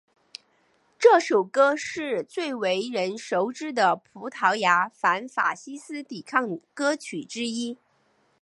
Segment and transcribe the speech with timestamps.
[0.97, 7.77] 这首歌是最为人熟知的葡萄牙反法西斯抵抗歌曲之一。